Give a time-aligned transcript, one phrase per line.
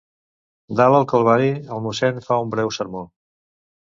[0.79, 3.03] Dalt al Calvari el mossèn fa un breu sermó.